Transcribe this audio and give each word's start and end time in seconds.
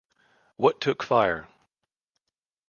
What 0.55 0.81
took 0.81 1.03
fire? 1.03 1.47